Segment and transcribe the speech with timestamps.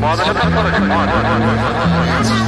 [0.00, 0.34] Madem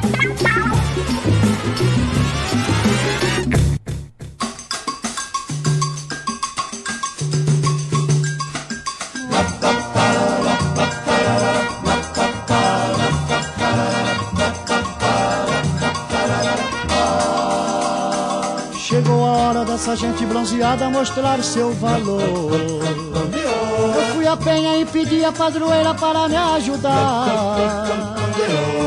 [19.91, 22.21] Essa gente bronzeada mostrar seu valor.
[22.23, 28.15] Eu fui a penha e pedi a padroeira para me ajudar.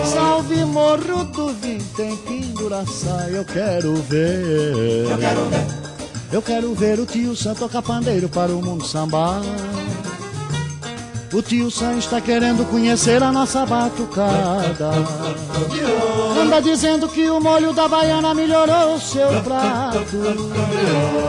[0.06, 5.06] Salve morro do vintém que enduraçar, eu quero ver.
[6.32, 9.42] Eu quero ver o tio Santo tocar pandeiro para o mundo sambar.
[11.34, 14.90] O tio Sam está querendo conhecer a nossa batucada.
[16.40, 19.98] Anda dizendo que o molho da baiana melhorou seu prato.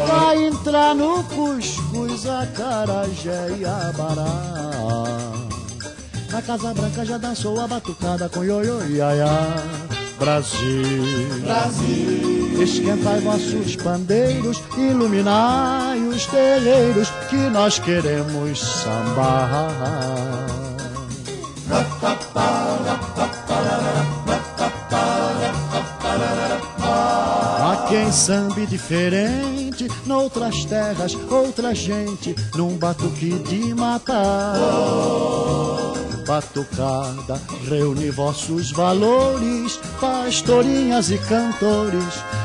[0.08, 4.86] Vai entrar no cuscuz, a carajé e a bará.
[6.32, 9.56] Na Casa Branca já dançou a batucada com ioiô e aiá.
[10.26, 11.04] Brasil,
[11.44, 19.70] Brasil, esquentai vossos pandeiros, iluminai os terreiros que nós queremos sambar.
[27.62, 34.56] Há quem sambe diferente, noutras terras, outra gente, num batuque de matar.
[36.26, 42.04] Batucada, reúne vossos valores, pastorinhas e cantores,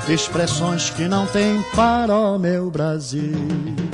[0.08, 3.32] expressões que não tem para o meu Brasil.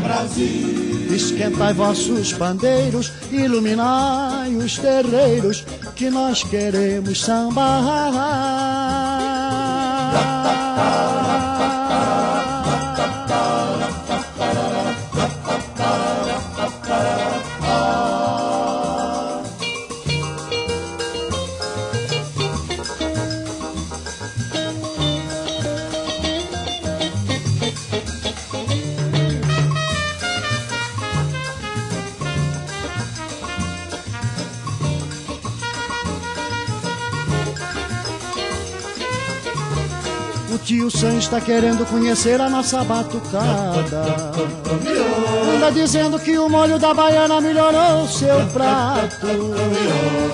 [0.02, 1.14] Brasil.
[1.14, 5.64] Esquentai vossos pandeiros, iluminai os terreiros,
[5.94, 9.06] que nós queremos sambar.
[40.86, 44.32] Tio Sam está querendo conhecer a nossa batucada.
[45.54, 49.26] Anda dizendo que o molho da baiana melhorou seu prato.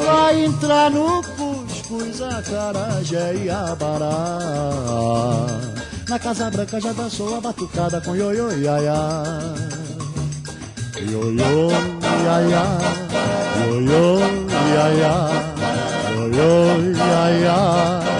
[0.04, 4.38] Vai entrar no cuscuz, a carajé e bará.
[6.08, 9.22] Na Casa Branca já dançou a batucada com ioiô e aiá.
[10.96, 12.66] Ioiô e aiá,
[13.66, 15.30] ioiô e aiá,
[16.14, 18.11] ioiô e aiá.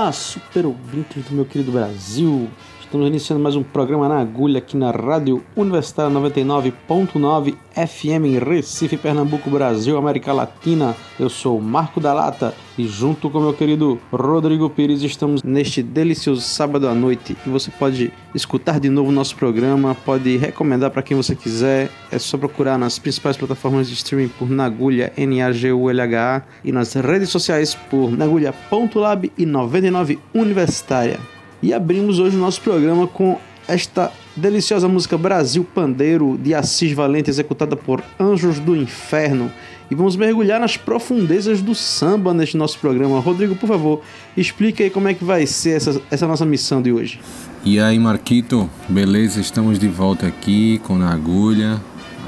[0.00, 2.48] Olá, super ouvintes do meu querido Brasil.
[2.90, 8.96] Estamos iniciando mais um programa na agulha aqui na Rádio Universitária 99.9 FM em Recife,
[8.96, 10.96] Pernambuco, Brasil, América Latina.
[11.16, 16.40] Eu sou Marco da Lata e junto com meu querido Rodrigo Pires estamos neste delicioso
[16.40, 21.16] sábado à noite e você pode escutar de novo nosso programa, pode recomendar para quem
[21.16, 21.88] você quiser.
[22.10, 27.72] É só procurar nas principais plataformas de streaming por Nagulha, N-A-G-U-L-H-A e nas redes sociais
[27.72, 31.20] por nagulha.lab e 99 Universitária.
[31.62, 37.28] E abrimos hoje o nosso programa com esta deliciosa música Brasil Pandeiro de Assis Valente,
[37.28, 39.50] executada por Anjos do Inferno.
[39.90, 43.20] E vamos mergulhar nas profundezas do samba neste nosso programa.
[43.20, 44.02] Rodrigo, por favor,
[44.36, 47.20] explique aí como é que vai ser essa, essa nossa missão de hoje.
[47.64, 49.40] E aí, Marquito, beleza?
[49.40, 51.80] Estamos de volta aqui com Na Agulha.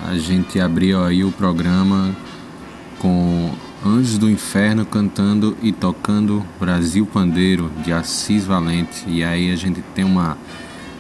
[0.07, 2.15] A gente abriu aí o programa
[2.99, 3.51] com
[3.85, 9.03] Anjos do Inferno cantando e tocando Brasil Pandeiro de Assis Valente.
[9.09, 10.39] E aí a gente tem uma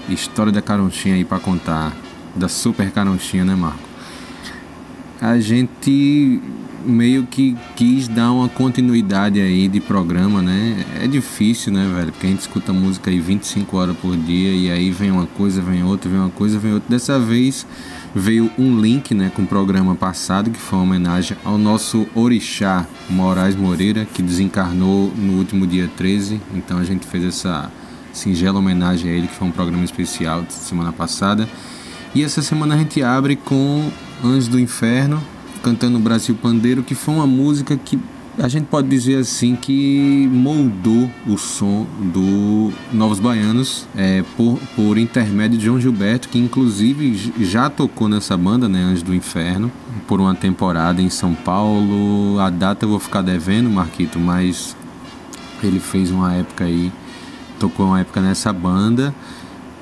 [0.08, 1.96] história da caronchinha aí para contar,
[2.34, 3.79] da super caronchinha, né, Marco?
[5.20, 6.43] A gente
[6.84, 10.84] meio que quis dar uma continuidade aí de programa, né?
[11.00, 12.12] É difícil, né, velho?
[12.12, 15.61] Porque a gente escuta música aí 25 horas por dia e aí vem uma coisa,
[15.61, 16.88] vem outra, vem uma coisa, vem outra.
[16.88, 17.67] Dessa vez
[18.14, 22.87] veio um link, né, com o programa passado, que foi uma homenagem ao nosso orixá
[23.08, 26.40] Moraes Moreira, que desencarnou no último dia 13.
[26.55, 27.70] Então a gente fez essa
[28.12, 31.49] singela homenagem a ele, que foi um programa especial de semana passada.
[32.14, 33.90] E essa semana a gente abre com
[34.23, 35.23] Anjos do Inferno,
[35.62, 37.99] cantando Brasil Pandeiro, que foi uma música que
[38.38, 44.97] a gente pode dizer assim que moldou o som do Novos Baianos é, por, por
[44.97, 49.70] intermédio de João Gilberto, que inclusive já tocou nessa banda, né, Anjos do Inferno,
[50.06, 52.38] por uma temporada em São Paulo.
[52.41, 54.75] A data eu vou ficar devendo, Marquito, mas
[55.62, 56.91] ele fez uma época aí,
[57.61, 59.15] tocou uma época nessa banda.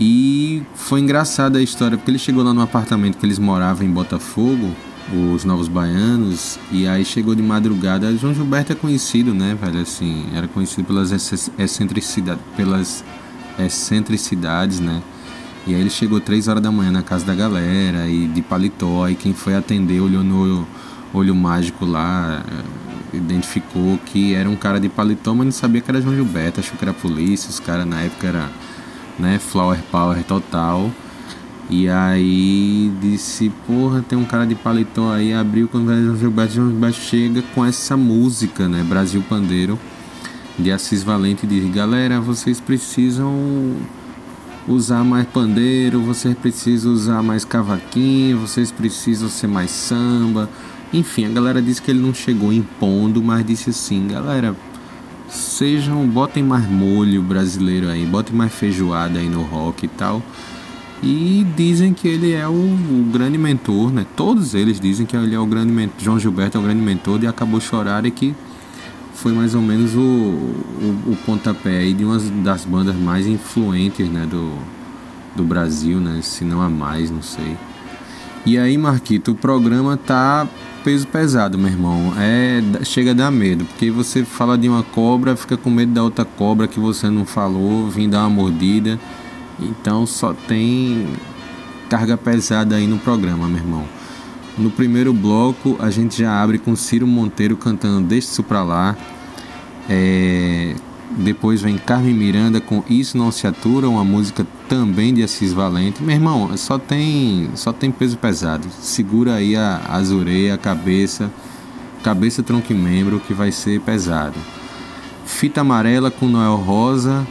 [0.02, 3.90] E foi engraçada a história, porque ele chegou lá no apartamento que eles moravam em
[3.90, 4.74] Botafogo
[5.12, 8.16] os Novos Baianos, e aí chegou de madrugada.
[8.16, 9.80] João Gilberto é conhecido, né, velho?
[9.80, 11.10] Assim, era conhecido pelas
[11.58, 13.04] excentricidades, pelas
[13.58, 15.02] excentricidades, né?
[15.66, 19.08] E aí ele chegou três horas da manhã na casa da galera, e de paletó,
[19.08, 20.66] e quem foi atender olhou no
[21.12, 22.42] olho mágico lá,
[23.12, 26.60] eh, identificou que era um cara de paletó, mas não sabia que era João Gilberto,
[26.60, 28.48] achou que era polícia, os caras na época era,
[29.18, 30.90] né, flower power total.
[31.70, 36.68] E aí disse, porra, tem um cara de paletó aí, abriu quando o Gilberto, João
[36.68, 38.82] Gilberto chega com essa música, né?
[38.82, 39.78] Brasil Pandeiro,
[40.58, 43.76] de Assis Valente diz, galera, vocês precisam
[44.66, 50.50] usar mais pandeiro, vocês precisam usar mais cavaquinho, vocês precisam ser mais samba.
[50.92, 54.56] Enfim, a galera disse que ele não chegou impondo, mas disse assim, galera,
[55.28, 60.20] sejam, botem mais molho brasileiro aí, botem mais feijoada aí no rock e tal.
[61.02, 64.04] E dizem que ele é o, o, grande mentor, né?
[64.14, 65.94] Todos eles dizem que ele é o grande mentor.
[65.98, 68.34] João Gilberto é o grande mentor de Acabou Chorar e que
[69.14, 74.08] foi mais ou menos o, o, o pontapé aí de uma das bandas mais influentes,
[74.10, 74.26] né?
[74.26, 74.52] Do,
[75.34, 76.20] do Brasil, né?
[76.22, 77.56] Se não a mais, não sei.
[78.44, 80.46] E aí, Marquito, o programa tá
[80.82, 82.12] peso pesado, meu irmão.
[82.18, 86.02] É, chega a dar medo, porque você fala de uma cobra, fica com medo da
[86.02, 88.98] outra cobra que você não falou, vir dar uma mordida.
[89.62, 91.08] Então só tem
[91.88, 93.84] carga pesada aí no programa, meu irmão.
[94.56, 98.96] No primeiro bloco a gente já abre com Ciro Monteiro cantando Deixa Isso Pra Lá.
[99.88, 100.74] É...
[101.18, 106.02] Depois vem Carmen Miranda com Isso Não Se Atura, uma música também de Assis Valente.
[106.02, 108.68] Meu irmão, só tem, só tem peso pesado.
[108.80, 109.80] Segura aí a,
[110.14, 111.30] orelhas, a cabeça,
[112.04, 114.36] cabeça, tronco e membro que vai ser pesado.
[115.26, 117.26] Fita Amarela com Noel Rosa,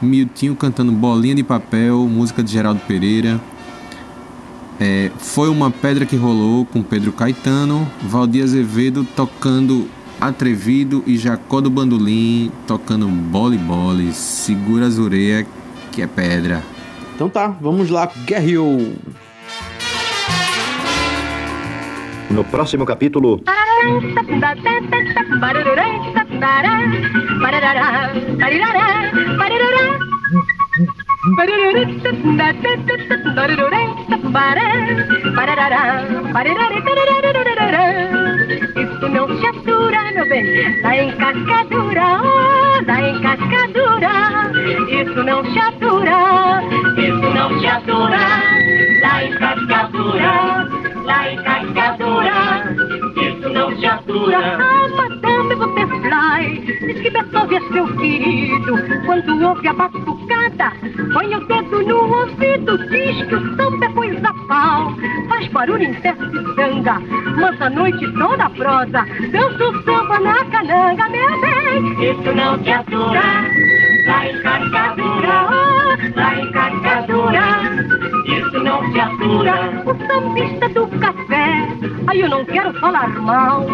[0.00, 3.40] Miltinho cantando Bolinha de Papel, música de Geraldo Pereira.
[4.78, 9.88] É, foi uma pedra que rolou com Pedro Caetano, Valdir Azevedo tocando
[10.20, 15.46] Atrevido e Jacó do Bandolim tocando Bole Bole, segura as orelhas
[15.92, 16.62] que é pedra.
[17.14, 18.94] Então tá, vamos lá, Guerreou!
[22.30, 23.40] No próximo capítulo.
[38.76, 42.20] Isso não se atura, meu bem, da encascadura,
[43.08, 44.52] encascadura.
[44.88, 46.62] Isso não se atura,
[46.96, 48.18] isso não se atura,
[49.24, 50.68] encascadura,
[51.06, 52.36] da encascadura.
[53.16, 54.38] Isso não se atura.
[54.60, 58.76] Ah, madame Butterfly, diz que Beethoven é seu querido.
[59.06, 60.35] Quando ouve a batucada,
[63.26, 64.92] que o samba é coisa pau.
[65.28, 67.00] Faz barulho em festa e zanga,
[67.38, 69.04] mas a noite toda prosa.
[69.32, 72.10] Dança o samba na cananga, meu bem.
[72.10, 73.22] Isso não se atura,
[74.06, 77.86] da encascadura, oh, da encascadura.
[78.26, 79.82] Isso não se atura.
[79.84, 81.68] O sambista do café,
[82.06, 83.66] aí eu não quero falar mal.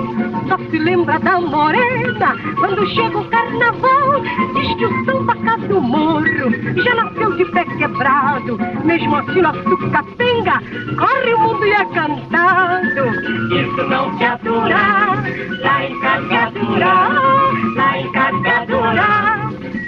[0.49, 4.21] Só se lembra da morena quando chega o carnaval.
[4.54, 6.25] Diz que o samba casa do morro
[6.76, 7.44] já nasceu de
[7.76, 8.59] quebrado.
[8.85, 10.61] Mesmo assim, nosso capenga
[10.97, 13.07] corre o mundo e é cantado.
[13.52, 14.76] Isso não se atura,
[15.62, 16.95] lá em carregadura,
[17.76, 19.33] lá em carregadura.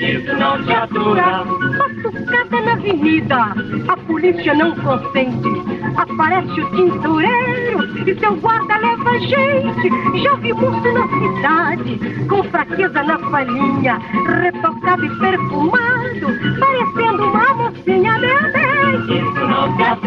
[0.00, 1.44] Isso não se atura.
[1.78, 3.54] Batucada na avenida,
[3.88, 5.48] a polícia não consente.
[5.96, 10.22] Aparece o tintureiro e seu guarda leva gente.
[10.22, 13.98] Já vi moço na cidade, com fraqueza na palhinha,
[14.42, 16.26] retocado e perfumado,
[16.58, 17.53] parecendo uma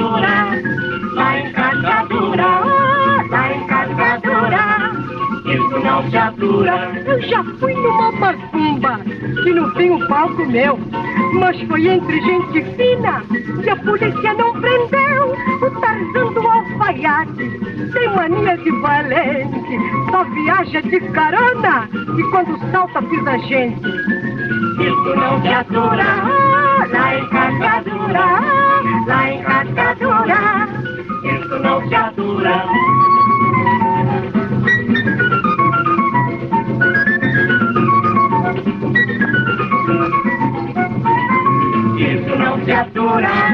[0.07, 4.97] não lá em carregadura, oh, lá em carregadura.
[5.83, 7.03] não se atura.
[7.05, 8.99] Eu já fui numa macumba
[9.45, 10.79] e no fim o palco meu.
[11.33, 13.23] Mas foi entre gente fina
[13.63, 15.35] que a polícia não prendeu.
[15.61, 17.59] O Tarzan do alfaiate
[17.93, 19.79] tem mania de valente.
[20.11, 23.87] Só viaja de carona e quando salta pisa gente.
[24.79, 26.57] Isso não se atura
[26.91, 28.25] lá em Cascadura,
[29.07, 29.56] lá em Cascadura.
[32.17, 32.65] Atura.
[41.99, 43.46] Isso não se atura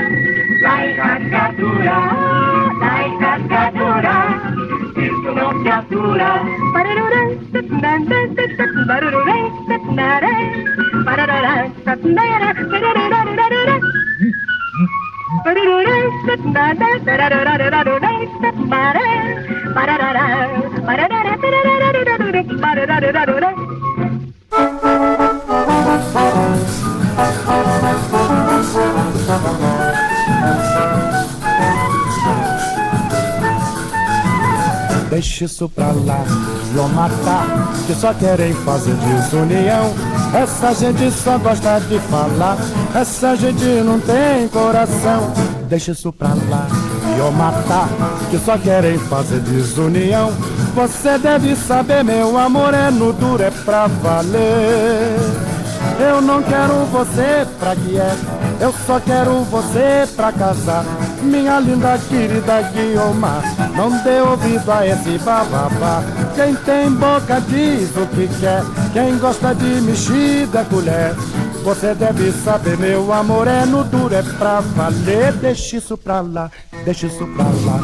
[35.09, 36.23] Deixa isso pra lá,
[36.73, 37.45] vou matar,
[37.85, 39.93] que só querem fazer desunião.
[40.33, 42.57] Essa gente só gosta de falar,
[42.95, 45.31] essa gente não tem coração.
[45.73, 46.67] Deixa isso pra lá,
[47.17, 47.89] vou matar,
[48.29, 50.31] que só querem fazer desunião.
[50.75, 55.17] Você deve saber, meu amor é no duro, é pra valer.
[55.99, 58.15] Eu não quero você pra guiar,
[58.59, 60.85] eu só quero você pra casar.
[61.23, 63.41] Minha linda querida Guiomar,
[63.75, 66.03] não dê ouvido a esse bababá.
[66.35, 68.61] Quem tem boca diz o que quer,
[68.93, 71.15] quem gosta de mexida colher.
[71.63, 75.31] Você deve saber, meu amor é no duro, é pra valer.
[75.33, 76.51] Deixa isso pra lá,
[76.83, 77.79] deixa isso pra lá.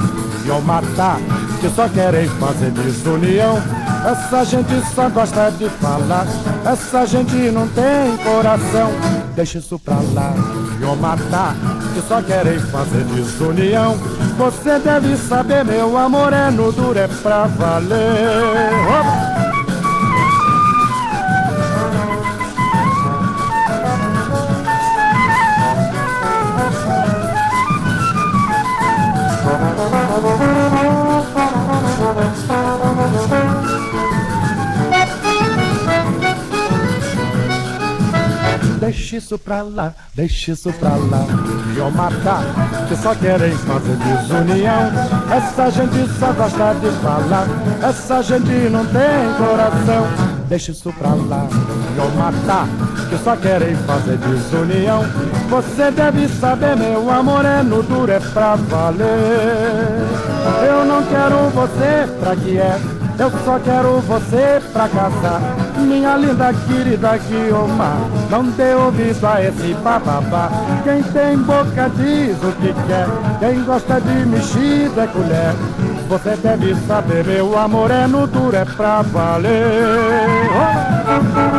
[0.46, 1.18] E matar,
[1.62, 3.58] que só querem fazer desunião.
[4.06, 6.28] Essa gente só gosta de falar,
[6.66, 8.92] essa gente não tem coração.
[9.36, 10.34] Deixa isso pra lá,
[10.82, 11.56] e matar,
[11.94, 13.98] que só querem fazer desunião.
[14.38, 17.98] Você deve saber, meu amor é no duro, é pra valer.
[18.88, 19.39] Opa!
[39.20, 41.26] Isso pra lá, deixa isso pra lá.
[41.76, 42.42] E matar,
[42.88, 44.92] que só querem fazer desunião.
[45.32, 47.48] Essa gente só gosta de falar,
[47.84, 50.08] essa gente não tem coração.
[50.48, 51.48] Deixa isso pra lá,
[51.96, 52.68] e matar,
[53.10, 55.06] que só querem fazer desunião.
[55.50, 59.06] Você deve saber, meu amor é no duro, é pra valer.
[60.68, 62.80] Eu não quero você pra que é.
[63.20, 67.98] Eu só quero você pra casar Minha linda querida Guiomar
[68.30, 70.50] Não dê ouvido a esse bababá.
[70.84, 73.08] Quem tem boca diz o que quer
[73.40, 75.56] Quem gosta de mexida é colher.
[76.10, 79.84] Você deve saber, meu amor é no duro, é pra valer.
[81.06, 81.59] Quando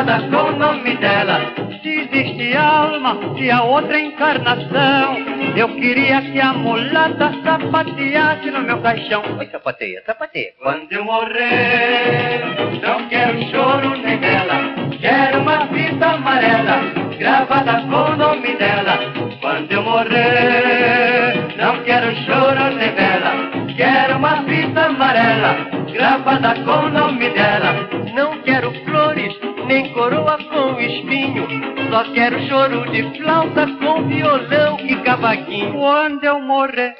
[0.00, 1.40] gravada com o nome dela.
[1.82, 5.16] Se existe alma e a outra encarnação,
[5.56, 9.22] eu queria que a mulata sapateasse no meu caixão.
[9.38, 10.52] Oi, sapateia, sapateia.
[10.62, 12.40] Quando eu morrer,
[12.82, 16.80] não quero choro nem vela, quero uma fita amarela,
[17.18, 18.98] gravada com o nome dela.
[19.40, 23.32] Quando eu morrer, não quero choro nem vela,
[23.76, 25.56] quero uma fita amarela,
[25.92, 27.29] gravada com o nome dela.
[29.88, 31.46] Coroas coroa com espinho.
[31.90, 35.72] Só quero choro de flauta com violão e cavaquinho.
[35.72, 36.94] Quando eu morrer.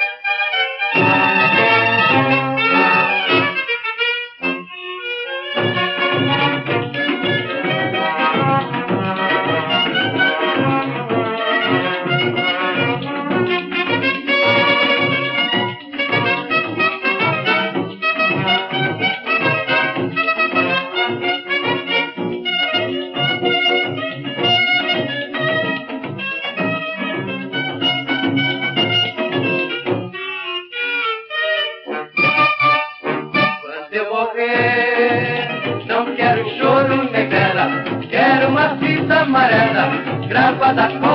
[40.30, 41.10] grab that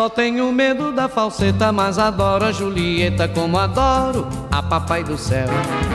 [0.00, 5.46] Só tenho medo da falseta, mas adoro a Julieta como adoro a Papai do Céu.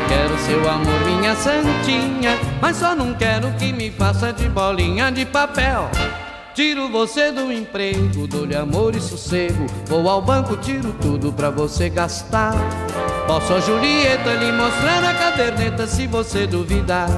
[0.08, 5.26] Quero seu amor, minha santinha, mas só não quero que me faça de bolinha de
[5.26, 5.90] papel.
[6.54, 9.66] Tiro você do emprego, dou-lhe amor e sossego.
[9.88, 12.54] Vou ao banco, tiro tudo pra você gastar.
[13.26, 17.10] Posso a Julieta lhe mostrar a caderneta se você duvidar.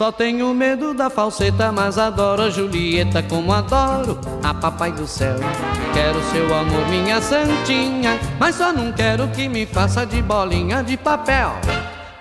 [0.00, 5.36] Só tenho medo da falseta, mas adoro a Julieta como adoro a Papai do Céu.
[5.92, 10.96] Quero seu amor, minha santinha, mas só não quero que me faça de bolinha de
[10.96, 11.52] papel.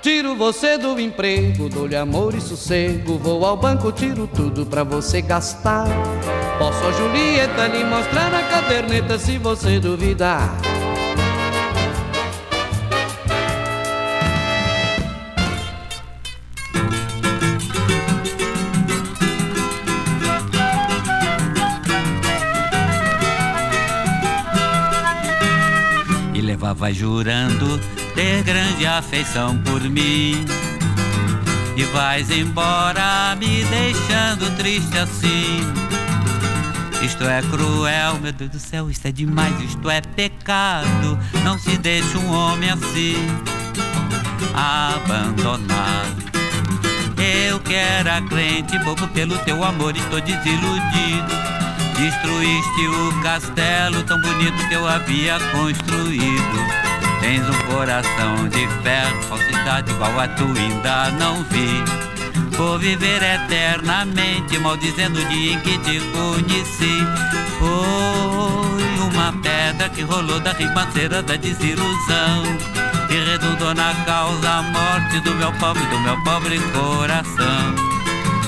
[0.02, 3.18] Tiro você do emprego, dou-lhe amor e sossego.
[3.18, 5.88] Vou ao banco, tiro tudo pra você gastar.
[6.58, 10.52] Posso a Julieta lhe mostrar a caderneta se você duvidar.
[26.80, 27.78] Vai jurando
[28.16, 30.46] ter grande afeição por mim.
[31.76, 35.60] E vais embora me deixando triste assim.
[37.04, 41.20] Isto é cruel, meu Deus do céu, isto é demais, isto é pecado.
[41.44, 43.16] Não se deixa um homem assim
[44.56, 46.30] abandonado.
[47.18, 51.59] Eu que era crente, bobo pelo teu amor, estou desiludido.
[52.00, 56.90] Destruíste o castelo tão bonito que eu havia construído.
[57.20, 61.84] Tens um coração de ferro, falsidade igual a tu ainda não vi.
[62.56, 67.06] Vou viver eternamente, maldizendo o dia em que te conheci.
[67.60, 72.44] Foi uma pedra que rolou da ribanceira da desilusão.
[73.10, 77.99] E redundou na causa morte do meu pobre, do meu pobre coração.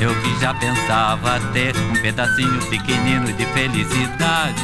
[0.02, 4.60] Eu que já pensava ter um pedacinho pequenino de felicidade.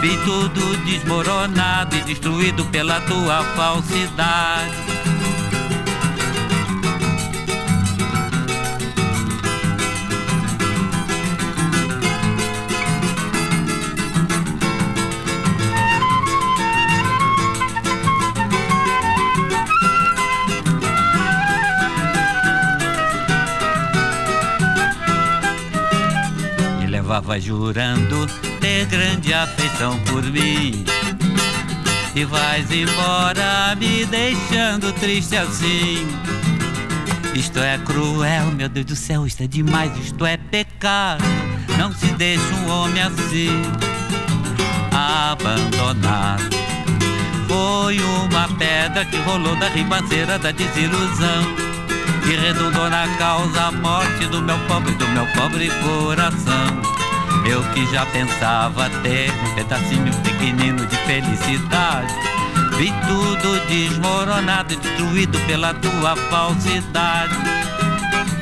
[0.00, 4.72] Vi tudo desmoronado e destruído pela tua falsidade.
[27.30, 28.26] Levava jurando
[28.60, 30.84] ter grande afeição por mim.
[32.14, 36.06] E vais embora me deixando triste assim.
[37.34, 41.22] Isto é cruel, meu Deus do céu, isto é demais, isto é pecado.
[41.78, 43.62] Não se deixa um homem assim
[44.92, 46.42] abandonado.
[47.46, 51.42] Foi uma pedra que rolou da ribanceira da desilusão
[52.26, 56.89] e redundou na causa morte do meu pobre, do meu pobre coração.
[57.44, 62.12] Eu que já pensava ter um pedacinho pequenino de felicidade.
[62.76, 67.34] Vi tudo desmoronado destruído pela tua falsidade.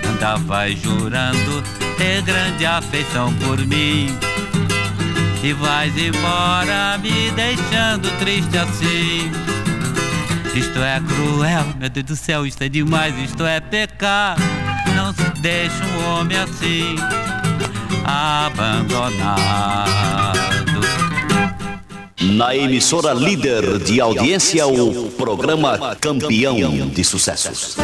[0.04, 1.62] Andava jurando
[1.96, 4.16] ter grande afeição por mim.
[5.42, 9.30] E vais embora me deixando triste assim.
[10.54, 14.42] Isto é cruel, meu Deus do céu, isto é demais, isto é pecado.
[14.96, 16.96] Não se deixa um homem assim
[18.08, 19.88] abandonado.
[22.20, 27.76] Na emissora líder de audiência, o programa Campeão de Sucessos.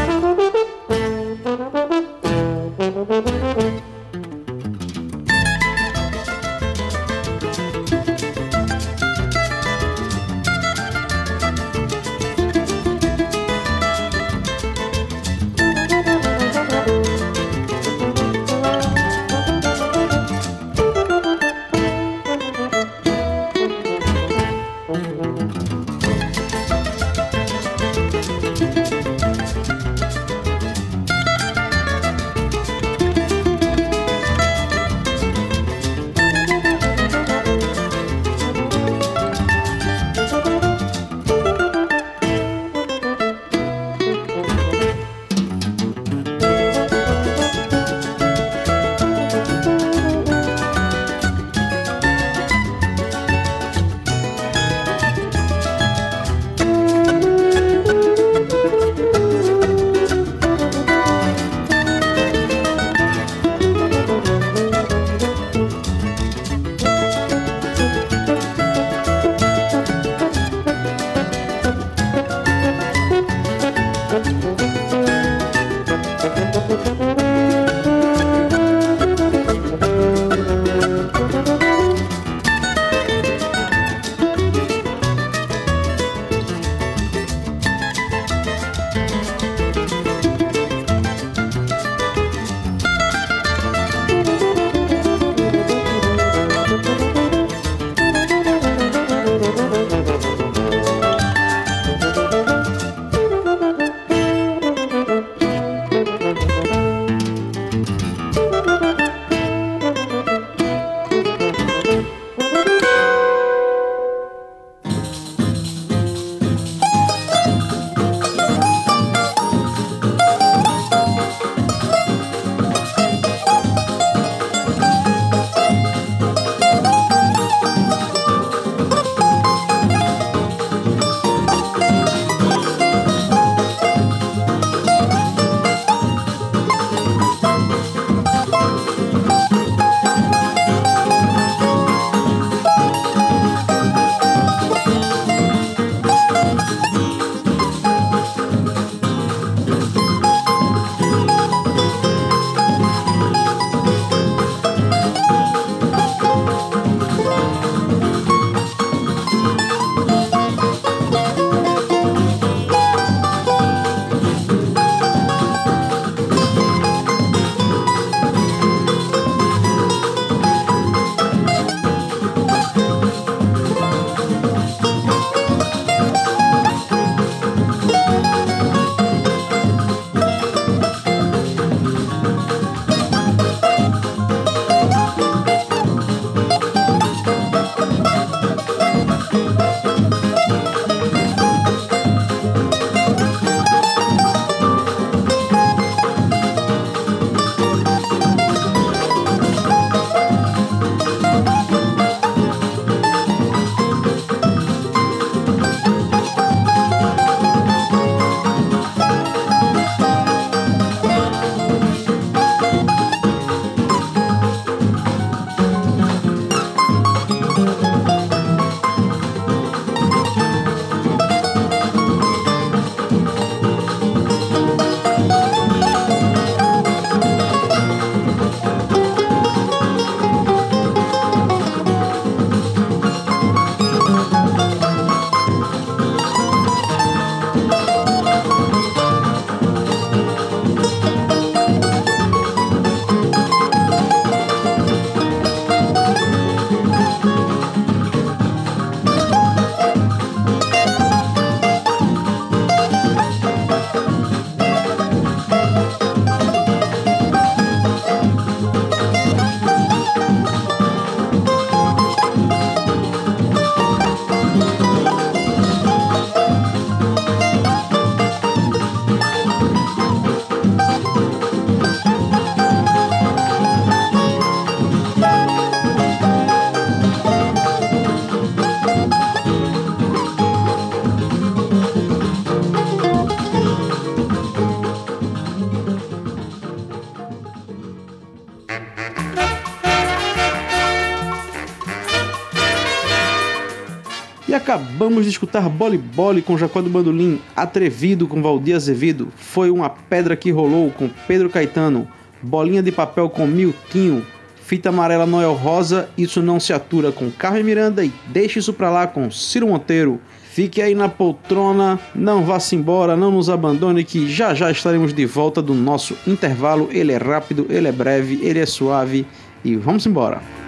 [295.15, 299.89] Acabamos de escutar Boli Boli com Jacó do Bandolim, Atrevido com Valdir Azevedo, Foi uma
[299.89, 302.09] Pedra que Rolou com Pedro Caetano,
[302.43, 307.63] Bolinha de Papel com Miltinho, Fita Amarela Noel Rosa, Isso Não Se Atura com Carmen
[307.63, 310.21] Miranda e Deixa Isso Pra Lá com Ciro Monteiro.
[310.51, 315.27] Fique aí na poltrona, não vá-se embora, não nos abandone que já já estaremos de
[315.27, 316.89] volta do nosso intervalo.
[316.91, 319.27] Ele é rápido, ele é breve, ele é suave
[319.65, 320.64] e vamos embora.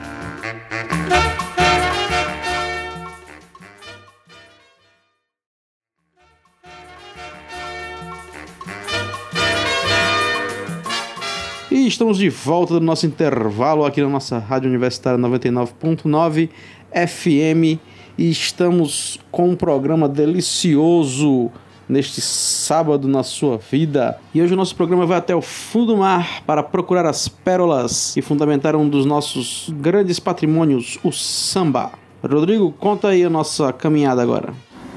[11.97, 16.51] Estamos de volta do nosso intervalo aqui na nossa Rádio Universitária 99.9
[16.93, 17.81] FM
[18.19, 21.51] e estamos com um programa delicioso
[21.89, 24.19] neste sábado na sua vida.
[24.35, 28.15] E hoje o nosso programa vai até o fundo do mar para procurar as pérolas
[28.15, 31.93] e fundamentar um dos nossos grandes patrimônios, o samba.
[32.23, 34.53] Rodrigo, conta aí a nossa caminhada agora.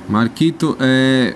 [0.09, 1.33] Marquito, é,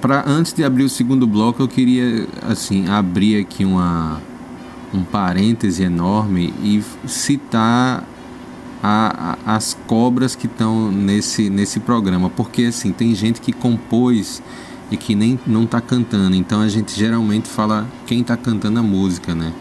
[0.00, 4.29] para antes de abrir o segundo bloco, eu queria assim abrir aqui uma
[4.92, 8.04] um parêntese enorme e citar
[8.82, 14.42] a, a, as cobras que estão nesse, nesse programa, porque assim tem gente que compôs
[14.90, 18.82] e que nem não está cantando, então a gente geralmente fala quem está cantando a
[18.82, 19.52] música, né?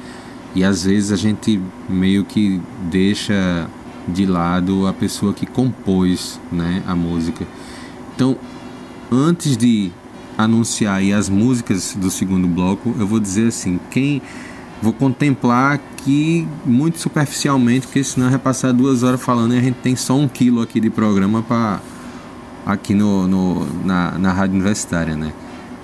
[0.56, 3.70] E às vezes a gente meio que deixa
[4.08, 7.46] de lado a pessoa que compôs, né, a música.
[8.16, 8.36] Então,
[9.12, 9.92] antes de
[10.36, 14.22] anunciar as músicas do segundo bloco, eu vou dizer assim, quem
[14.82, 19.76] vou contemplar aqui muito superficialmente, porque senão vai passar duas horas falando e a gente
[19.76, 21.80] tem só um quilo aqui de programa para
[22.66, 25.34] aqui no, no, na, na rádio universitária, né?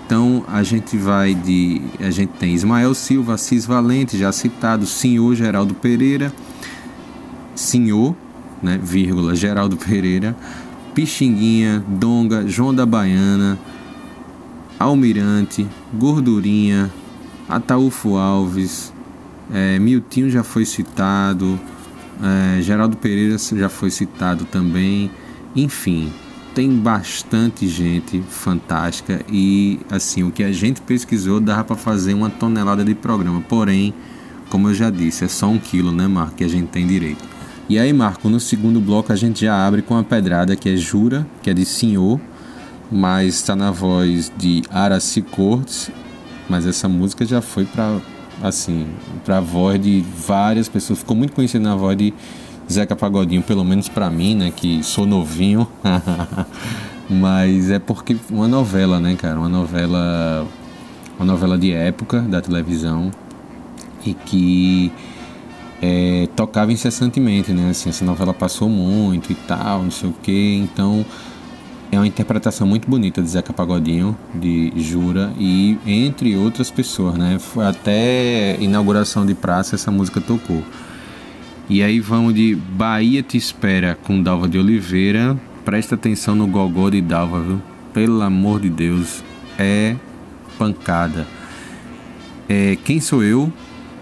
[0.06, 1.82] Então a gente vai de.
[2.00, 6.32] A gente tem Ismael Silva, Assis Valente, já citado, Senhor Geraldo Pereira,
[7.56, 8.16] Senhor,
[8.62, 10.36] né, vírgula, Geraldo Pereira,
[10.94, 13.58] Pixinguinha, Donga, João da Baiana,
[14.78, 16.92] Almirante, Gordurinha,
[17.48, 18.94] Ataúfo Alves,
[19.54, 21.60] é, Miltinho já foi citado,
[22.22, 25.12] é, Geraldo Pereira já foi citado também,
[25.56, 26.12] enfim,
[26.56, 32.30] tem bastante gente fantástica e assim o que a gente pesquisou dava para fazer uma
[32.30, 33.94] tonelada de programa, porém,
[34.50, 37.24] como eu já disse, é só um quilo, né, Marco, que a gente tem direito.
[37.68, 40.78] E aí, Marco, no segundo bloco a gente já abre com a pedrada que é
[40.78, 42.20] Jura, que é de Senhor,
[42.92, 45.92] mas está na voz de Araci Cortes
[46.50, 48.00] mas essa música já foi para
[48.42, 48.88] assim,
[49.24, 52.14] para voz de várias pessoas, ficou muito conhecida na voz de
[52.72, 55.68] Zeca Pagodinho, pelo menos para mim, né, que sou novinho.
[57.10, 60.46] Mas é porque uma novela, né, cara, uma novela
[61.18, 63.10] uma novela de época da televisão
[64.06, 64.92] e que
[65.82, 67.70] é, tocava incessantemente, né?
[67.70, 71.06] Assim, essa novela passou muito e tal, não sei o que, então
[71.96, 77.38] é uma interpretação muito bonita de Zeca Pagodinho, de Jura, e entre outras pessoas, né?
[77.68, 80.62] Até inauguração de praça essa música tocou.
[81.70, 85.40] E aí vamos de Bahia Te Espera com Dalva de Oliveira.
[85.64, 87.62] Presta atenção no gogó de Dalva, viu?
[87.94, 89.24] Pelo amor de Deus,
[89.58, 89.96] é
[90.58, 91.26] pancada.
[92.48, 93.52] É Quem Sou Eu,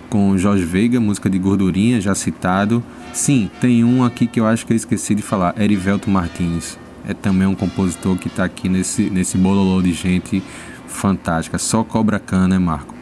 [0.10, 2.84] com Jorge Veiga, música de gordurinha, já citado.
[3.13, 7.13] Sim, tem um aqui que eu acho que eu esqueci de falar, Erivelto Martins é
[7.13, 10.43] também um compositor que está aqui nesse, nesse bololô de gente
[10.87, 11.57] fantástica.
[11.57, 12.93] Só cobra cana, né, Marco?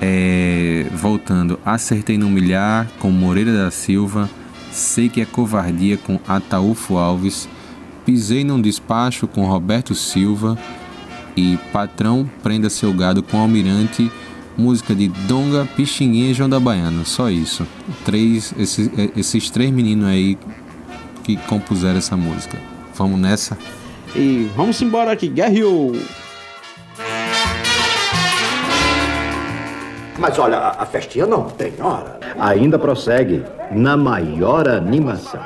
[0.00, 4.30] É, voltando, Acertei no Milhar com Moreira da Silva,
[4.70, 7.48] Sei que é Covardia com Ataúfo Alves,
[8.04, 10.56] Pisei num Despacho com Roberto Silva
[11.36, 14.10] e Patrão Prenda Seu Gado com Almirante,
[14.56, 17.04] música de Donga, Pixinguinha e João da Baiana.
[17.04, 17.66] Só isso.
[18.04, 20.38] Três, esses, esses três meninos aí
[21.24, 22.58] que compuseram essa música.
[22.98, 23.56] Vamos nessa.
[24.12, 25.92] E vamos embora aqui, Guerreou!
[30.18, 32.18] Mas olha, a festinha não tem hora.
[32.40, 35.40] Ainda prossegue na maior animação.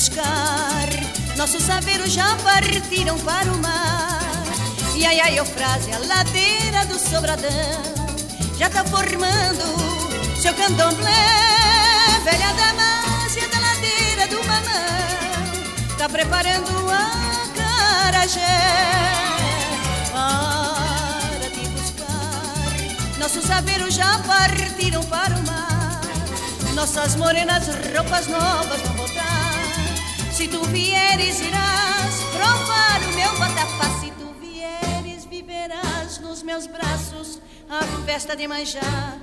[0.00, 0.88] buscar.
[1.36, 4.20] Nossos saberos já partiram para o mar.
[4.94, 7.82] E aí, aí, frase, a ladeira do Sobradão
[8.58, 11.10] já tá formando seu candomblé.
[12.24, 17.10] Velha Damásia da ladeira do Mamão tá preparando a
[17.60, 18.40] carajé.
[20.12, 26.00] Para te buscar, nossos saberos já partiram para o mar.
[26.74, 28.99] Nossas morenas roupas novas
[30.40, 33.90] se tu vieres, irás provar o meu batapá.
[34.00, 39.18] Se tu vieres, viverás nos meus braços a festa de Manjá.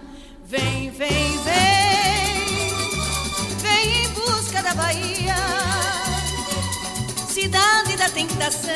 [0.46, 2.46] Vem, vem, vem,
[3.64, 5.36] vem em busca da Bahia,
[7.28, 8.76] cidade da tentação,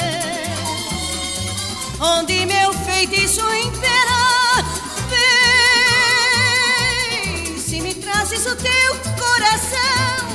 [1.99, 4.65] onde meu feitiço impera.
[7.45, 10.30] Vem, se me trazes o teu coração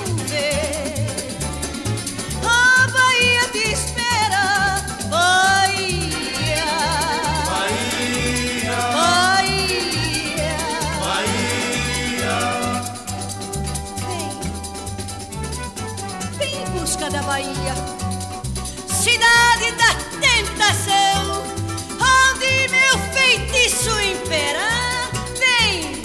[23.77, 26.03] bicho imperar, vem,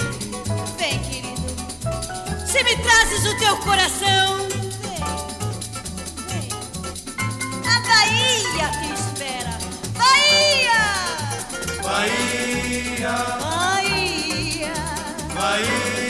[0.77, 2.45] vem, querido.
[2.45, 4.47] Se me trazes o teu coração,
[4.81, 4.99] vem,
[6.27, 6.49] vem.
[7.65, 9.57] A Bahia te espera,
[9.97, 10.81] Bahia!
[11.81, 13.15] Bahia!
[13.39, 14.73] Bahia!
[15.33, 16.00] Bahia!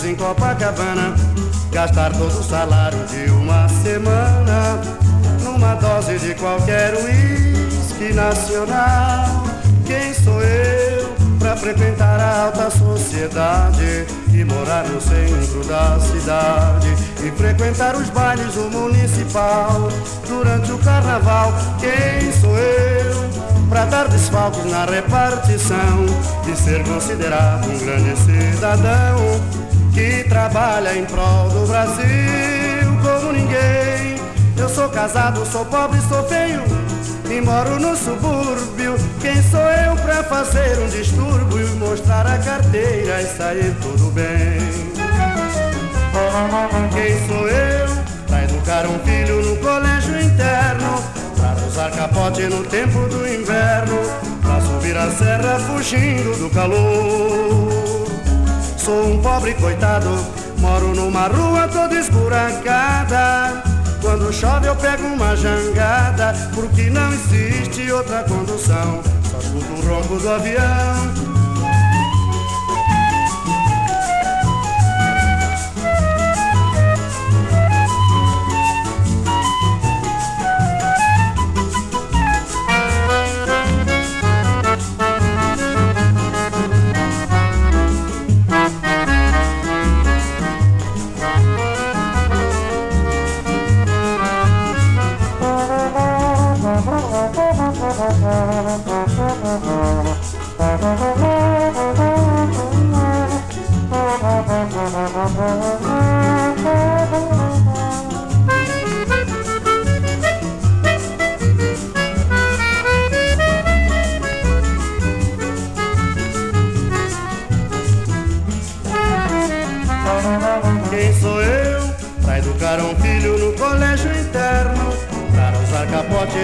[0.00, 1.14] Boates em Copacabana,
[1.70, 4.80] gastar todo o salário de uma semana
[5.42, 9.44] numa dose de qualquer uísque nacional.
[9.84, 16.94] Quem sou eu pra frequentar a alta sociedade e morar no centro da cidade
[17.24, 19.88] e frequentar os bailes do municipal
[20.26, 21.52] durante o carnaval?
[21.78, 23.30] Quem sou eu?
[23.68, 26.04] Pra dar desfalques na repartição
[26.50, 29.59] e ser considerado um grande cidadão
[30.00, 34.16] que trabalha em prol do Brasil como ninguém.
[34.56, 36.62] Eu sou casado, sou pobre, sou feio
[37.30, 38.96] e moro no subúrbio.
[39.20, 44.58] Quem sou eu pra fazer um distúrbio e mostrar a carteira e sair tudo bem?
[46.94, 47.88] Quem sou eu
[48.26, 51.04] pra educar um filho no colégio interno?
[51.36, 53.98] Pra usar capote no tempo do inverno?
[54.40, 57.49] Pra subir a serra fugindo do calor?
[58.90, 60.08] Sou um pobre coitado,
[60.58, 63.62] moro numa rua toda esburacada.
[64.02, 69.00] Quando chove eu pego uma jangada, porque não existe outra condução.
[69.30, 71.29] Só escuto o ronco do avião.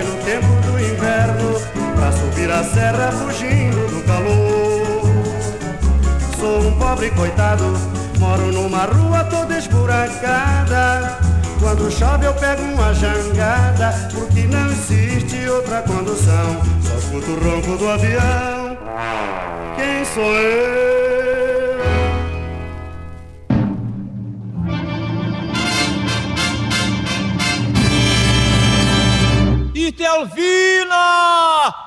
[0.02, 1.60] No tempo do inverno?
[1.96, 5.02] Pra subir a serra fugindo do calor?
[6.38, 7.74] Sou um pobre coitado,
[8.18, 11.18] moro numa rua toda esburacada.
[11.58, 16.60] Quando chove eu pego uma jangada, porque não existe outra condução.
[16.82, 18.76] Só escuto o ronco do avião.
[19.76, 20.75] Quem sou eu?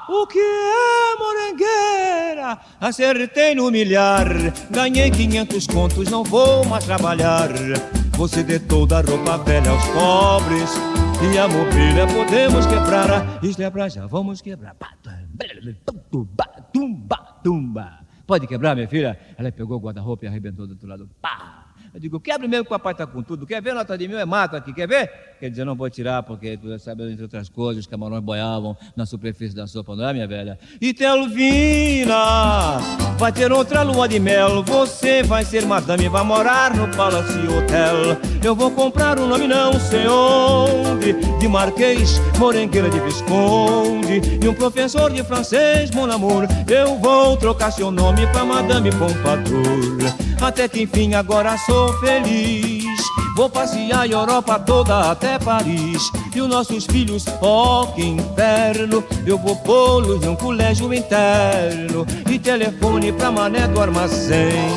[0.10, 2.58] O que é morangueira?
[2.82, 4.28] Acertei no milhar,
[4.70, 7.50] ganhei 500 contos, não vou mais trabalhar.
[8.18, 10.72] Você dê toda a roupa velha aos pobres
[11.22, 13.40] e a mobília podemos quebrar.
[13.44, 14.76] Isto é pra já, vamos quebrar.
[16.12, 18.00] Tumba, tumba, tumba.
[18.26, 19.18] Pode quebrar, minha filha?
[19.38, 21.10] Ela pegou o guarda-roupa e arrebentou do outro lado.
[21.22, 21.69] Pá!
[21.94, 23.48] Eu digo, quebre mesmo que o papai está com tudo.
[23.48, 24.20] Quer ver nota de mil?
[24.20, 25.12] É mato aqui, quer ver?
[25.40, 29.56] Quer dizer, não vou tirar, porque sabe, entre outras coisas, os camarões boiavam na superfície
[29.56, 30.60] da sopa, não é, minha velha?
[30.80, 32.78] E Telvina,
[33.18, 34.62] vai ter outra lua de mel.
[34.64, 38.18] Você vai ser madame, vai morar no Palace Hotel.
[38.44, 44.54] Eu vou comprar um nome não sei onde, de Marquês, Morengueira de Visconde, e um
[44.54, 46.44] professor de francês, mon amour.
[46.68, 50.29] Eu vou trocar seu nome pra Madame Pompadour.
[50.42, 52.86] Até que enfim agora sou feliz.
[53.36, 56.12] Vou passear a Europa toda até Paris.
[56.36, 59.04] E os nossos filhos, ó, que inferno.
[59.26, 62.06] Eu vou pô-los em um colégio interno.
[62.30, 64.74] E telefone pra mané do armazém.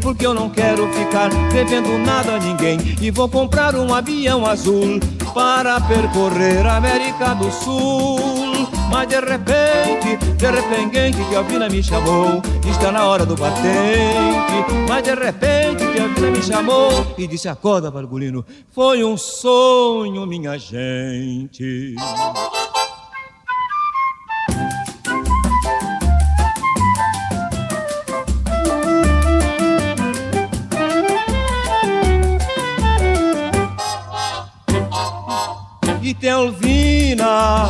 [0.00, 2.78] Porque eu não quero ficar devendo nada a ninguém.
[3.00, 5.00] E vou comprar um avião azul
[5.34, 8.45] para percorrer a América do Sul.
[8.90, 14.72] Mas de repente, de repente que a Vina me chamou Está na hora do batente.
[14.88, 20.26] Mas de repente que a Vina me chamou E disse acorda Valgulino Foi um sonho
[20.26, 21.94] minha gente
[36.06, 37.64] E Telvina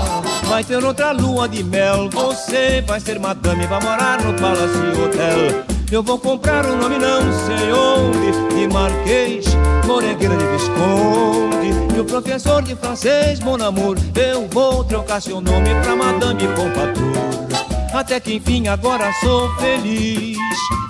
[0.47, 2.11] Vai ter outra lua de mel.
[2.11, 5.65] Você vai ser madame Vai morar no Palace Hotel.
[5.91, 9.47] Eu vou comprar um nome não sei onde De Marquês,
[9.87, 11.97] Moregueira de Visconde.
[11.97, 17.76] E o professor de francês, mon amour Eu vou trocar seu nome pra Madame Pompadour
[17.93, 20.37] até que enfim agora sou feliz.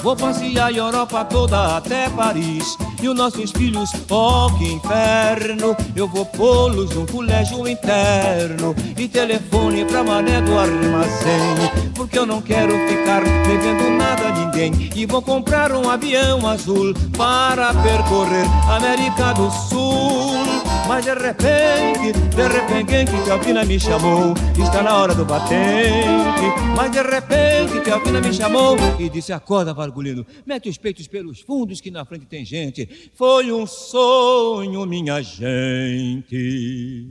[0.03, 2.76] Vou passear a Europa toda até Paris.
[3.03, 8.74] E os nossos filhos, oh que inferno, eu vou pô-los num colégio interno.
[8.97, 14.90] E telefone pra mané do armazém, porque eu não quero ficar devendo nada a ninguém.
[14.94, 20.55] E vou comprar um avião azul para percorrer América do Sul.
[20.89, 26.47] Mas de repente, de repente, que Teofina me chamou, está na hora do batente.
[26.76, 31.80] Mas de repente, Teofina me chamou e disse: Acorda, Vargulino, mete os peitos pelos fundos
[31.80, 33.11] que na frente tem gente.
[33.14, 37.07] Foi um sonho, minha gente.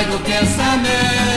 [0.00, 1.29] Sai do pensamento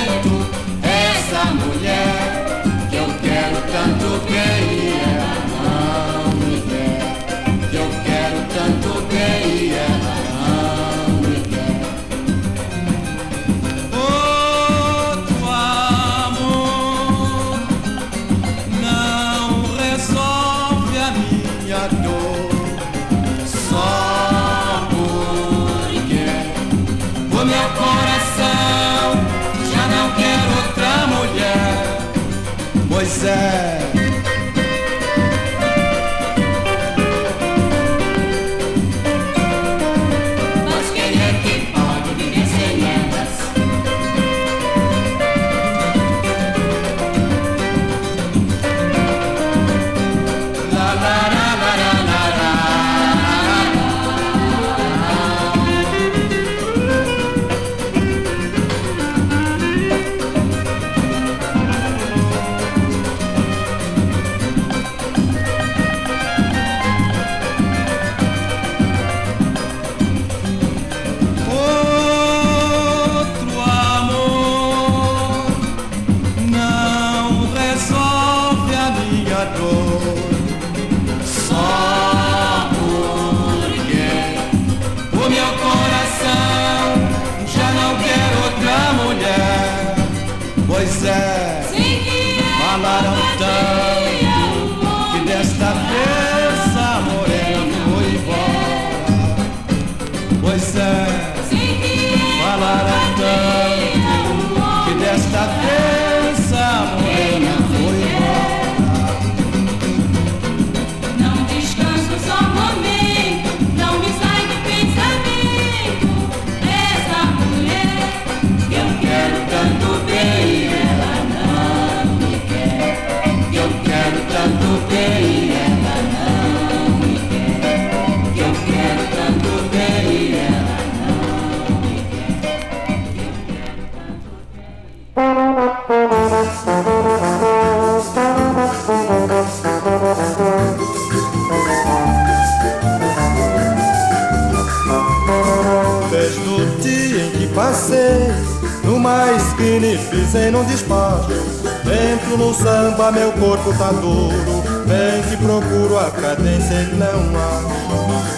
[153.13, 154.63] meu corpo tá duro.
[154.87, 158.33] Bem que procuro a cadência e não acho.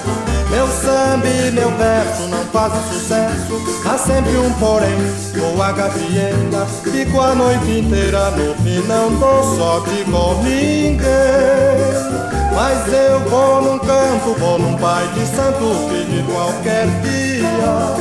[0.49, 3.81] Meu samba e meu verso não fazem sucesso.
[3.85, 4.95] Há sempre um porém,
[5.41, 6.67] ou a Gabriela.
[6.83, 11.05] Fico a noite inteira no fim, não dou sorte com ninguém.
[12.53, 17.95] Mas eu vou num canto, vou num pai de santo pedir qualquer dia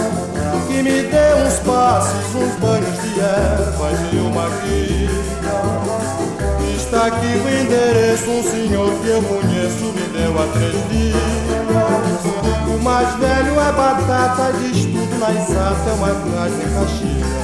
[0.69, 6.14] Que me dê uns passos, uns banhos de ervas e uma guia
[6.95, 11.17] Tá aqui o endereço, um senhor que eu conheço me deu há três dias.
[12.73, 17.35] O mais velho é batata, diz tudo na exata, é uma frase em Caxias.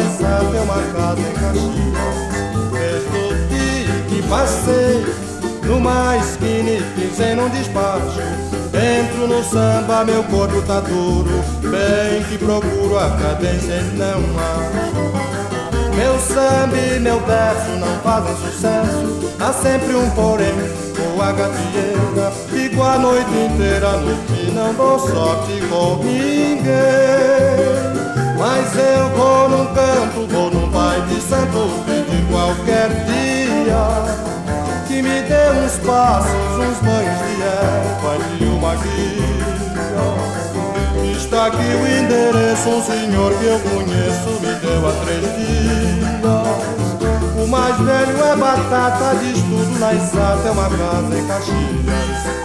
[0.00, 1.80] Exata, é uma casa em Caxias.
[3.50, 5.04] Desde que passei
[5.64, 8.20] numa esquina e pisei num despacho.
[8.72, 15.30] Entro no samba, meu corpo tá duro, bem que procuro a cadência e não acho.
[15.96, 20.54] Meu samba e meu verso não fazem sucesso, há sempre um porém
[21.14, 22.30] ou a gatieira.
[22.48, 27.29] Fico a noite inteira no que não dou sorte com ninguém.
[28.40, 33.84] Mas eu vou num canto, vou num baile de santo, de qualquer dia
[34.88, 39.60] que me dê uns passos, uns banhos de erva e uma guia.
[41.14, 46.00] Está aqui o endereço, um senhor que eu conheço me deu há três dias.
[47.44, 52.40] O mais velho é batata, diz tudo na exata, é uma casa em Caxias.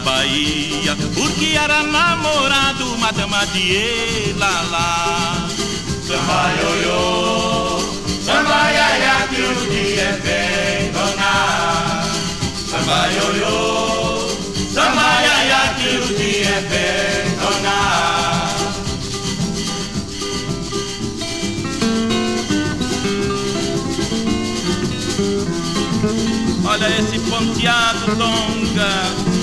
[0.00, 3.74] Bahia porque era namorado, uma dama de
[4.30, 5.48] Elalá.
[6.06, 7.78] Samba ioiô,
[8.24, 12.04] samba iaia que o dia vem donar.
[12.68, 14.28] Samba ioiô,
[14.74, 18.10] samba iaia que o dia vem donar.
[26.64, 29.39] Olha esse ponteado longa.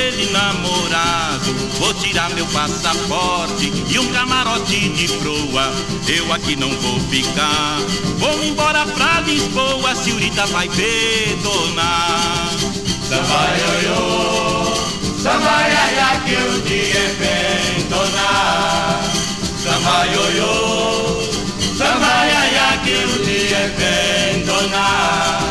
[0.00, 1.54] Lhe namorado.
[1.78, 5.72] Vou tirar meu passaporte e um camarote de proa.
[6.08, 7.78] Eu aqui não vou ficar,
[8.18, 9.94] vou embora pra Lisboa.
[9.94, 12.50] Senhorita vai detonar.
[13.08, 14.74] Samba ioiô,
[15.22, 19.02] samba iaia que o dia vem donar.
[19.62, 21.22] Samba ioiô,
[21.76, 25.43] samba iaia que o dia vem donar.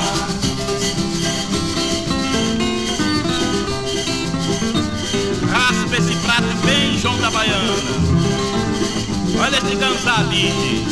[9.54, 10.84] Olha esse Gonzalide.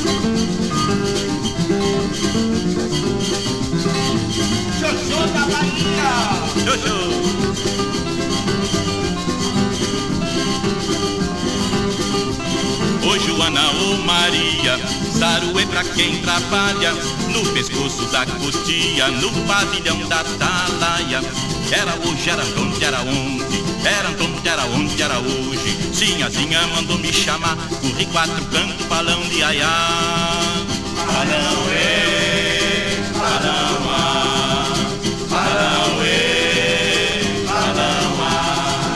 [4.79, 6.11] Xoxô da Bahia.
[6.63, 6.97] Xoxô.
[13.03, 14.79] Ô Joana ou Maria,
[15.11, 16.93] saruê pra quem trabalha
[17.33, 21.21] No pescoço da cutia, no pavilhão da atalaia
[21.71, 23.40] Era hoje, era onde, era onde
[23.83, 29.43] Era onde, era onde, era hoje Sinhazinha mandou me chamar Corri quatro cantos, balão de
[29.43, 29.67] aiá
[30.95, 34.73] Balão, ê, balão, ah
[35.29, 38.91] Balão, ê, balão, ah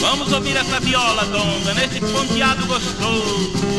[0.00, 3.73] Vamos ouvir essa viola, donga, nesse ponteado gostoso.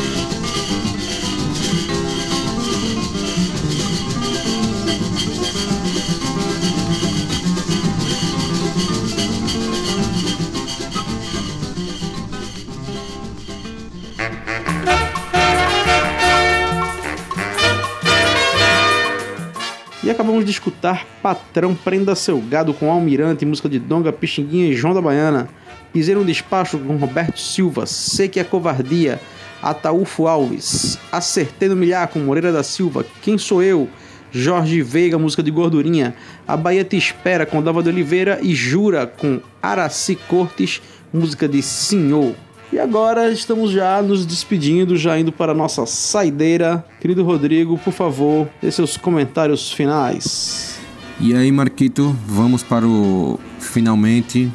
[20.26, 24.92] Acabamos de escutar Patrão Prenda Seu Gado com Almirante, música de Donga, Pixinguinha e João
[24.92, 25.48] da Baiana.
[25.92, 29.20] Pisei no despacho com Roberto Silva, Sei que é Covardia,
[29.62, 30.98] Ataúfo Alves.
[31.12, 33.88] Acertei no milhar com Moreira da Silva, Quem Sou Eu?
[34.32, 36.16] Jorge Veiga, música de Gordurinha.
[36.44, 41.62] A Bahia Te Espera com Dava de Oliveira e Jura com Araci Cortes, música de
[41.62, 42.34] Senhor.
[42.72, 46.84] E agora estamos já nos despedindo, já indo para a nossa saideira.
[47.00, 50.78] Querido Rodrigo, por favor, dê seus comentários finais.
[51.20, 54.50] E aí, Marquito, vamos para o finalmente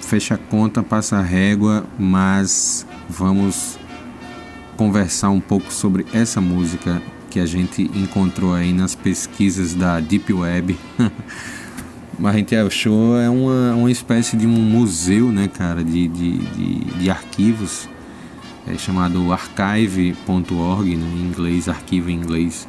[0.00, 3.78] fecha a conta, passa a régua, mas vamos
[4.76, 10.32] conversar um pouco sobre essa música que a gente encontrou aí nas pesquisas da Deep
[10.32, 10.78] Web.
[12.70, 17.88] Show é uma, uma espécie de um museu, né, cara, de, de, de, de arquivos,
[18.66, 22.66] é chamado archive.org, né, em inglês, arquivo em inglês.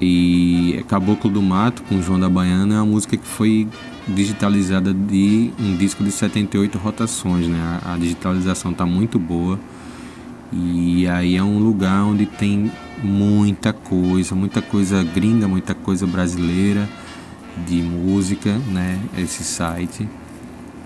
[0.00, 3.68] E é Caboclo do Mato, com João da Baiana, é uma música que foi
[4.06, 7.80] digitalizada de um disco de 78 rotações, né?
[7.84, 9.60] A, a digitalização tá muito boa.
[10.52, 12.70] E aí é um lugar onde tem
[13.02, 16.88] muita coisa, muita coisa gringa, muita coisa brasileira
[17.66, 18.98] de música, né?
[19.16, 20.08] Esse site.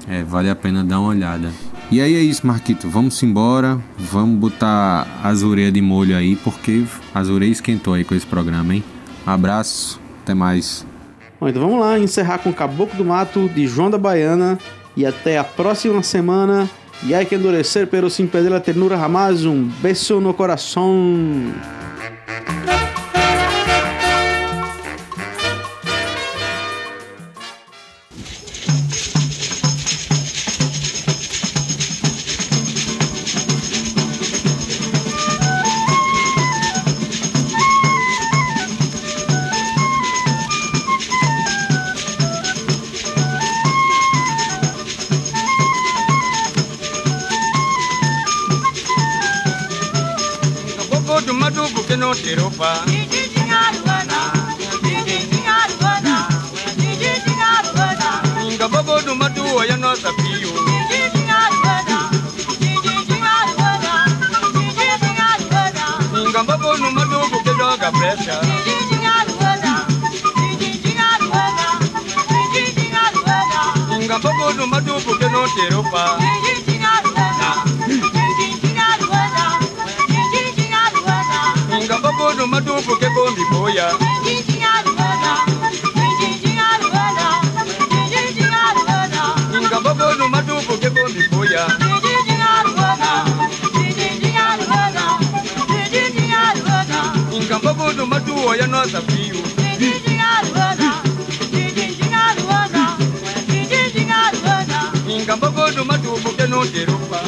[0.08, 1.50] É, vale a pena dar uma olhada.
[1.90, 2.88] E aí é isso, Marquito.
[2.88, 3.78] Vamos embora.
[3.98, 8.74] Vamos botar as orelhas de molho aí, porque as orelhas esquentou aí com esse programa,
[8.74, 8.84] hein?
[9.24, 10.86] Abraço, até mais.
[11.40, 14.58] Bom, então vamos lá encerrar com Caboclo do Mato de João da Baiana.
[14.96, 16.68] E até a próxima semana.
[17.02, 19.44] E hay que endurecer, pero sin perder la ternura jamás.
[19.44, 20.94] Um beijo no coração.
[105.98, 107.20] Bobo do madugo que não te roupa.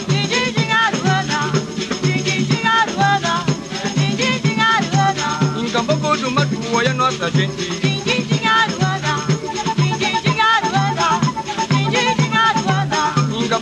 [5.58, 7.68] Inga bobo do madugo ya nossa gente.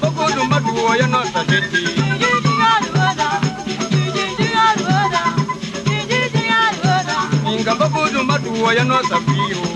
[0.00, 2.06] Bobo do madugo ya nossa gente.
[7.78, 9.75] Bobo do madugo ya nossa fio.